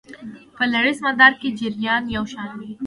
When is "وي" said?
2.59-2.71